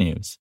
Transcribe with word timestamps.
technews. 0.00 0.38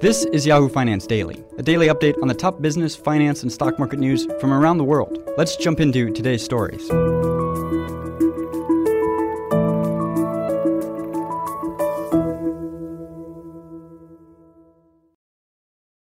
This 0.00 0.24
is 0.26 0.46
Yahoo 0.46 0.68
Finance 0.68 1.06
Daily, 1.06 1.44
a 1.58 1.62
daily 1.62 1.88
update 1.88 2.14
on 2.22 2.28
the 2.28 2.34
top 2.34 2.62
business, 2.62 2.94
finance, 2.94 3.42
and 3.42 3.52
stock 3.52 3.78
market 3.78 3.98
news 3.98 4.28
from 4.40 4.52
around 4.52 4.78
the 4.78 4.84
world. 4.84 5.18
Let's 5.36 5.56
jump 5.56 5.80
into 5.80 6.12
today's 6.12 6.44
stories. 6.44 6.88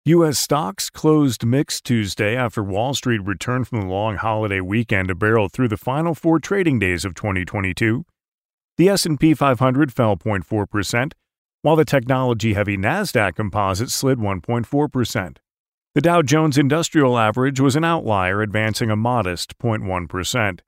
U.S. 0.05 0.39
stocks 0.39 0.89
closed 0.89 1.45
mixed 1.45 1.85
Tuesday 1.85 2.35
after 2.35 2.63
Wall 2.63 2.95
Street 2.95 3.19
returned 3.23 3.67
from 3.67 3.81
the 3.81 3.87
long 3.87 4.17
holiday 4.17 4.59
weekend 4.59 5.07
to 5.09 5.15
barrel 5.15 5.49
through 5.49 5.67
the 5.67 5.77
final 5.77 6.15
four 6.15 6.39
trading 6.39 6.79
days 6.79 7.05
of 7.05 7.13
2022. 7.13 8.05
The 8.79 8.87
S&P 8.87 9.33
500 9.33 9.91
fell 9.91 10.15
0.4%, 10.15 11.11
while 11.63 11.75
the 11.75 11.83
technology-heavy 11.83 12.77
Nasdaq 12.77 13.35
Composite 13.35 13.89
slid 13.89 14.19
1.4%. 14.19 15.37
The 15.95 16.01
Dow 16.01 16.21
Jones 16.21 16.57
Industrial 16.57 17.17
Average 17.17 17.59
was 17.59 17.75
an 17.75 17.83
outlier, 17.83 18.41
advancing 18.41 18.89
a 18.89 18.95
modest 18.95 19.57
0.1%. 19.57 20.61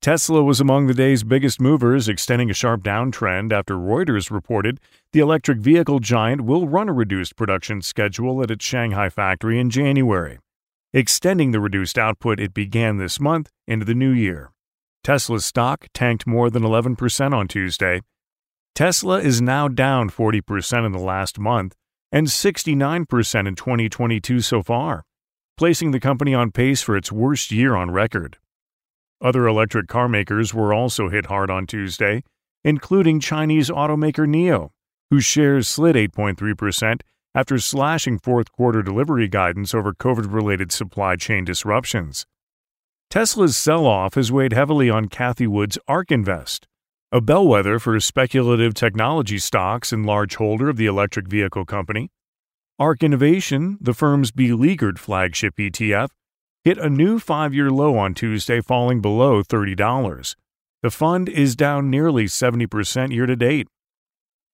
Tesla 0.00 0.42
was 0.42 0.60
among 0.60 0.88
the 0.88 0.94
day's 0.94 1.22
biggest 1.22 1.60
movers, 1.60 2.08
extending 2.08 2.50
a 2.50 2.54
sharp 2.54 2.82
downtrend 2.82 3.52
after 3.52 3.76
Reuters 3.76 4.32
reported 4.32 4.80
the 5.12 5.20
electric 5.20 5.58
vehicle 5.58 6.00
giant 6.00 6.40
will 6.40 6.66
run 6.66 6.88
a 6.88 6.92
reduced 6.92 7.36
production 7.36 7.82
schedule 7.82 8.42
at 8.42 8.50
its 8.50 8.64
Shanghai 8.64 9.08
factory 9.08 9.60
in 9.60 9.70
January, 9.70 10.40
extending 10.92 11.52
the 11.52 11.60
reduced 11.60 11.98
output 11.98 12.40
it 12.40 12.52
began 12.52 12.96
this 12.96 13.20
month 13.20 13.52
into 13.68 13.84
the 13.84 13.94
new 13.94 14.10
year. 14.10 14.50
Tesla's 15.08 15.46
stock 15.46 15.86
tanked 15.94 16.26
more 16.26 16.50
than 16.50 16.62
11% 16.62 17.32
on 17.32 17.48
Tuesday. 17.48 18.02
Tesla 18.74 19.18
is 19.18 19.40
now 19.40 19.66
down 19.66 20.10
40% 20.10 20.84
in 20.84 20.92
the 20.92 20.98
last 20.98 21.38
month 21.38 21.74
and 22.12 22.26
69% 22.26 23.48
in 23.48 23.54
2022 23.54 24.40
so 24.42 24.62
far, 24.62 25.02
placing 25.56 25.92
the 25.92 25.98
company 25.98 26.34
on 26.34 26.50
pace 26.50 26.82
for 26.82 26.94
its 26.94 27.10
worst 27.10 27.50
year 27.50 27.74
on 27.74 27.90
record. 27.90 28.36
Other 29.18 29.46
electric 29.46 29.88
car 29.88 30.10
makers 30.10 30.52
were 30.52 30.74
also 30.74 31.08
hit 31.08 31.24
hard 31.24 31.50
on 31.50 31.66
Tuesday, 31.66 32.22
including 32.62 33.18
Chinese 33.18 33.70
automaker 33.70 34.28
NIO, 34.28 34.72
whose 35.08 35.24
shares 35.24 35.68
slid 35.68 35.96
8.3% 35.96 37.00
after 37.34 37.58
slashing 37.58 38.18
fourth 38.18 38.52
quarter 38.52 38.82
delivery 38.82 39.26
guidance 39.26 39.72
over 39.72 39.94
COVID 39.94 40.30
related 40.30 40.70
supply 40.70 41.16
chain 41.16 41.46
disruptions. 41.46 42.26
Tesla's 43.10 43.56
sell 43.56 43.86
off 43.86 44.16
has 44.16 44.30
weighed 44.30 44.52
heavily 44.52 44.90
on 44.90 45.08
Cathie 45.08 45.46
Wood's 45.46 45.78
ARK 45.88 46.12
Invest, 46.12 46.66
a 47.10 47.22
bellwether 47.22 47.78
for 47.78 47.98
speculative 48.00 48.74
technology 48.74 49.38
stocks 49.38 49.94
and 49.94 50.04
large 50.04 50.34
holder 50.36 50.68
of 50.68 50.76
the 50.76 50.84
electric 50.84 51.26
vehicle 51.26 51.64
company. 51.64 52.10
ARK 52.78 53.02
Innovation, 53.02 53.78
the 53.80 53.94
firm's 53.94 54.30
beleaguered 54.30 55.00
flagship 55.00 55.56
ETF, 55.56 56.10
hit 56.64 56.76
a 56.76 56.90
new 56.90 57.18
five 57.18 57.54
year 57.54 57.70
low 57.70 57.96
on 57.96 58.12
Tuesday, 58.12 58.60
falling 58.60 59.00
below 59.00 59.42
$30. 59.42 60.36
The 60.82 60.90
fund 60.90 61.30
is 61.30 61.56
down 61.56 61.88
nearly 61.88 62.26
70% 62.26 63.10
year 63.10 63.24
to 63.24 63.36
date. 63.36 63.68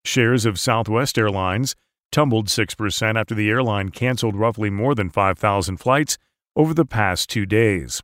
Shares 0.05 0.47
of 0.47 0.61
Southwest 0.61 1.19
Airlines 1.19 1.75
tumbled 2.13 2.47
6% 2.47 3.19
after 3.19 3.35
the 3.35 3.49
airline 3.49 3.89
canceled 3.89 4.37
roughly 4.37 4.71
more 4.71 4.95
than 4.95 5.11
5,000 5.11 5.79
flights 5.79 6.19
over 6.55 6.73
the 6.73 6.87
past 6.87 7.29
two 7.29 7.47
days. 7.47 8.01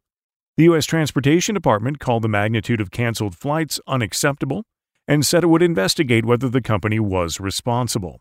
The 0.60 0.64
U.S. 0.64 0.84
Transportation 0.84 1.54
Department 1.54 2.00
called 2.00 2.22
the 2.22 2.28
magnitude 2.28 2.82
of 2.82 2.90
canceled 2.90 3.34
flights 3.34 3.80
unacceptable 3.86 4.64
and 5.08 5.24
said 5.24 5.42
it 5.42 5.46
would 5.46 5.62
investigate 5.62 6.26
whether 6.26 6.50
the 6.50 6.60
company 6.60 7.00
was 7.00 7.40
responsible. 7.40 8.20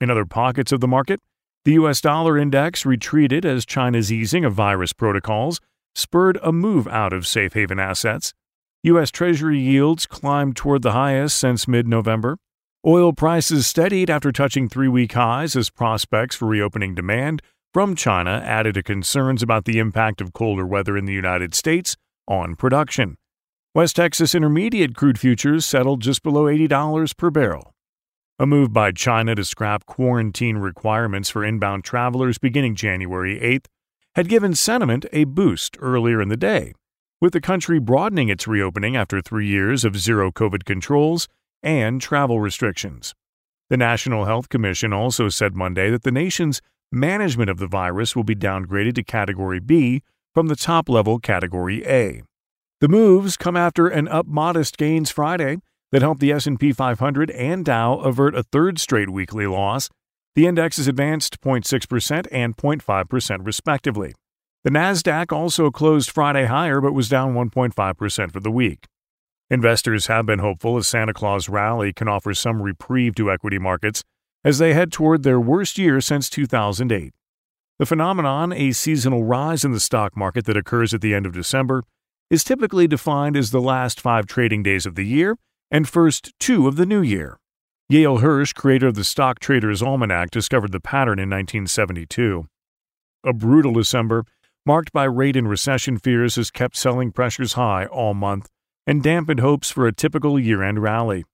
In 0.00 0.10
other 0.10 0.24
pockets 0.24 0.72
of 0.72 0.80
the 0.80 0.88
market, 0.88 1.20
the 1.64 1.74
US 1.74 2.00
dollar 2.00 2.36
index 2.36 2.84
retreated 2.84 3.46
as 3.46 3.64
China's 3.64 4.10
easing 4.10 4.44
of 4.44 4.54
virus 4.54 4.92
protocols 4.92 5.60
spurred 5.94 6.36
a 6.42 6.50
move 6.50 6.88
out 6.88 7.12
of 7.12 7.28
safe 7.28 7.52
haven 7.52 7.78
assets. 7.78 8.34
US 8.82 9.12
Treasury 9.12 9.60
yields 9.60 10.04
climbed 10.04 10.56
toward 10.56 10.82
the 10.82 10.90
highest 10.90 11.38
since 11.38 11.68
mid 11.68 11.86
November. 11.86 12.38
Oil 12.84 13.12
prices 13.12 13.68
steadied 13.68 14.10
after 14.10 14.32
touching 14.32 14.68
three 14.68 14.88
week 14.88 15.12
highs 15.12 15.54
as 15.54 15.70
prospects 15.70 16.34
for 16.34 16.46
reopening 16.46 16.96
demand 16.96 17.40
from 17.72 17.96
China 17.96 18.42
added 18.44 18.74
to 18.74 18.82
concerns 18.82 19.42
about 19.42 19.64
the 19.64 19.78
impact 19.78 20.20
of 20.20 20.32
colder 20.32 20.66
weather 20.66 20.96
in 20.96 21.06
the 21.06 21.12
United 21.12 21.54
States 21.54 21.96
on 22.28 22.54
production. 22.54 23.16
West 23.74 23.96
Texas 23.96 24.34
Intermediate 24.34 24.94
crude 24.94 25.18
futures 25.18 25.64
settled 25.64 26.02
just 26.02 26.22
below 26.22 26.44
$80 26.44 27.16
per 27.16 27.30
barrel. 27.30 27.72
A 28.38 28.46
move 28.46 28.72
by 28.72 28.92
China 28.92 29.34
to 29.34 29.44
scrap 29.44 29.86
quarantine 29.86 30.58
requirements 30.58 31.30
for 31.30 31.44
inbound 31.44 31.84
travelers 31.84 32.36
beginning 32.36 32.74
January 32.74 33.40
8th 33.40 33.66
had 34.14 34.28
given 34.28 34.54
sentiment 34.54 35.06
a 35.12 35.24
boost 35.24 35.76
earlier 35.80 36.20
in 36.20 36.28
the 36.28 36.36
day, 36.36 36.74
with 37.20 37.32
the 37.32 37.40
country 37.40 37.78
broadening 37.78 38.28
its 38.28 38.46
reopening 38.46 38.96
after 38.96 39.22
three 39.22 39.46
years 39.46 39.84
of 39.84 39.96
zero 39.96 40.30
COVID 40.30 40.64
controls 40.64 41.28
and 41.62 42.02
travel 42.02 42.40
restrictions. 42.40 43.14
The 43.70 43.78
National 43.78 44.26
Health 44.26 44.50
Commission 44.50 44.92
also 44.92 45.30
said 45.30 45.54
Monday 45.54 45.88
that 45.88 46.02
the 46.02 46.12
nation's 46.12 46.60
management 46.92 47.50
of 47.50 47.58
the 47.58 47.66
virus 47.66 48.14
will 48.14 48.24
be 48.24 48.34
downgraded 48.34 48.94
to 48.94 49.02
Category 49.02 49.60
B 49.60 50.02
from 50.34 50.48
the 50.48 50.56
top 50.56 50.88
level 50.88 51.18
Category 51.18 51.84
A. 51.86 52.22
The 52.80 52.88
moves 52.88 53.36
come 53.36 53.56
after 53.56 53.88
an 53.88 54.08
up 54.08 54.26
modest 54.26 54.76
gains 54.76 55.10
Friday 55.10 55.58
that 55.90 56.02
helped 56.02 56.20
the 56.20 56.32
S&P 56.32 56.72
500 56.72 57.30
and 57.30 57.64
Dow 57.64 57.98
avert 58.00 58.34
a 58.34 58.42
third 58.42 58.78
straight 58.78 59.10
weekly 59.10 59.46
loss. 59.46 59.88
The 60.34 60.46
indexes 60.46 60.88
advanced 60.88 61.40
0.6% 61.40 62.26
and 62.32 62.56
0.5% 62.56 63.46
respectively. 63.46 64.14
The 64.64 64.70
Nasdaq 64.70 65.32
also 65.32 65.70
closed 65.70 66.10
Friday 66.10 66.46
higher 66.46 66.80
but 66.80 66.94
was 66.94 67.08
down 67.08 67.34
1.5% 67.34 68.32
for 68.32 68.40
the 68.40 68.50
week. 68.50 68.86
Investors 69.50 70.06
have 70.06 70.24
been 70.24 70.38
hopeful 70.38 70.78
a 70.78 70.84
Santa 70.84 71.12
Claus 71.12 71.48
rally 71.48 71.92
can 71.92 72.08
offer 72.08 72.32
some 72.32 72.62
reprieve 72.62 73.14
to 73.16 73.30
equity 73.30 73.58
markets 73.58 74.02
as 74.44 74.58
they 74.58 74.74
head 74.74 74.92
toward 74.92 75.22
their 75.22 75.40
worst 75.40 75.78
year 75.78 76.00
since 76.00 76.28
2008. 76.28 77.12
The 77.78 77.86
phenomenon, 77.86 78.52
a 78.52 78.72
seasonal 78.72 79.24
rise 79.24 79.64
in 79.64 79.72
the 79.72 79.80
stock 79.80 80.16
market 80.16 80.44
that 80.46 80.56
occurs 80.56 80.92
at 80.92 81.00
the 81.00 81.14
end 81.14 81.26
of 81.26 81.32
December, 81.32 81.82
is 82.30 82.44
typically 82.44 82.86
defined 82.86 83.36
as 83.36 83.50
the 83.50 83.60
last 83.60 84.00
5 84.00 84.26
trading 84.26 84.62
days 84.62 84.86
of 84.86 84.94
the 84.94 85.06
year 85.06 85.36
and 85.70 85.88
first 85.88 86.32
two 86.38 86.68
of 86.68 86.76
the 86.76 86.86
new 86.86 87.02
year. 87.02 87.38
Yale 87.88 88.18
Hirsch, 88.18 88.52
creator 88.52 88.86
of 88.88 88.94
the 88.94 89.04
Stock 89.04 89.38
Trader's 89.38 89.82
Almanac, 89.82 90.30
discovered 90.30 90.72
the 90.72 90.80
pattern 90.80 91.18
in 91.18 91.28
1972. 91.28 92.46
A 93.24 93.32
brutal 93.32 93.72
December, 93.72 94.24
marked 94.64 94.92
by 94.92 95.04
rate 95.04 95.36
and 95.36 95.48
recession 95.48 95.98
fears, 95.98 96.36
has 96.36 96.50
kept 96.50 96.76
selling 96.76 97.12
pressures 97.12 97.52
high 97.54 97.86
all 97.86 98.14
month 98.14 98.48
and 98.86 99.02
dampened 99.02 99.40
hopes 99.40 99.70
for 99.70 99.86
a 99.86 99.92
typical 99.92 100.38
year-end 100.38 100.82
rally. 100.82 101.24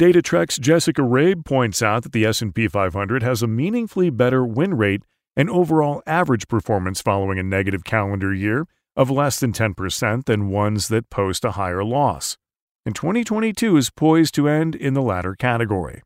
DataTrek's 0.00 0.58
Jessica 0.58 1.02
Rabe 1.02 1.44
points 1.44 1.82
out 1.82 2.02
that 2.02 2.12
the 2.12 2.24
S&P 2.24 2.66
500 2.68 3.22
has 3.22 3.42
a 3.42 3.46
meaningfully 3.46 4.10
better 4.10 4.44
win 4.44 4.74
rate 4.74 5.02
and 5.36 5.50
overall 5.50 6.02
average 6.06 6.48
performance 6.48 7.00
following 7.00 7.38
a 7.38 7.42
negative 7.42 7.84
calendar 7.84 8.32
year 8.32 8.66
of 8.96 9.10
less 9.10 9.38
than 9.40 9.52
10% 9.52 10.24
than 10.24 10.48
ones 10.48 10.88
that 10.88 11.10
post 11.10 11.44
a 11.44 11.52
higher 11.52 11.84
loss 11.84 12.36
and 12.84 12.94
2022 12.94 13.76
is 13.76 13.90
poised 13.90 14.34
to 14.34 14.48
end 14.48 14.74
in 14.74 14.94
the 14.94 15.02
latter 15.02 15.34
category. 15.34 16.02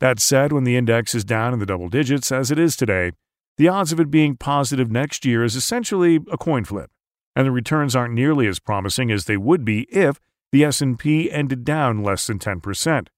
That 0.00 0.20
said, 0.20 0.52
when 0.52 0.64
the 0.64 0.76
index 0.76 1.14
is 1.14 1.24
down 1.24 1.52
in 1.52 1.58
the 1.58 1.66
double 1.66 1.88
digits 1.88 2.30
as 2.30 2.50
it 2.50 2.58
is 2.58 2.76
today, 2.76 3.12
the 3.56 3.68
odds 3.68 3.92
of 3.92 4.00
it 4.00 4.10
being 4.10 4.36
positive 4.36 4.90
next 4.90 5.24
year 5.24 5.44
is 5.44 5.56
essentially 5.56 6.20
a 6.30 6.38
coin 6.38 6.64
flip, 6.64 6.90
and 7.34 7.46
the 7.46 7.52
returns 7.52 7.94
aren't 7.94 8.14
nearly 8.14 8.46
as 8.46 8.58
promising 8.58 9.10
as 9.10 9.24
they 9.24 9.36
would 9.36 9.64
be 9.64 9.82
if 9.90 10.20
The 10.54 10.62
S&P 10.62 11.32
ended 11.32 11.64
down 11.64 12.04
less 12.04 12.28
than 12.28 12.38
10%, 12.38 13.08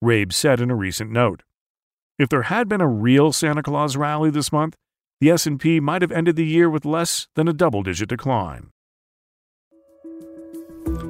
Rabe 0.00 0.32
said 0.32 0.60
in 0.60 0.70
a 0.70 0.76
recent 0.76 1.10
note. 1.10 1.42
If 2.20 2.28
there 2.28 2.42
had 2.42 2.68
been 2.68 2.80
a 2.80 2.86
real 2.86 3.32
Santa 3.32 3.64
Claus 3.64 3.96
rally 3.96 4.30
this 4.30 4.52
month, 4.52 4.76
the 5.20 5.32
S&P 5.32 5.80
might 5.80 6.02
have 6.02 6.12
ended 6.12 6.36
the 6.36 6.46
year 6.46 6.70
with 6.70 6.84
less 6.84 7.26
than 7.34 7.48
a 7.48 7.52
double-digit 7.52 8.08
decline. 8.08 8.70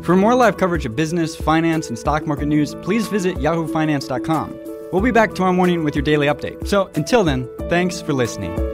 For 0.02 0.16
more 0.16 0.34
live 0.34 0.56
coverage 0.56 0.86
of 0.86 0.96
business, 0.96 1.36
finance, 1.36 1.90
and 1.90 1.98
stock 1.98 2.26
market 2.26 2.46
news, 2.46 2.74
please 2.76 3.06
visit 3.08 3.36
yahoofinance.com. 3.36 4.58
We'll 4.90 5.02
be 5.02 5.10
back 5.10 5.34
tomorrow 5.34 5.52
morning 5.52 5.84
with 5.84 5.94
your 5.94 6.02
daily 6.02 6.28
update. 6.28 6.66
So 6.66 6.90
until 6.94 7.24
then, 7.24 7.46
thanks 7.68 8.00
for 8.00 8.14
listening. 8.14 8.73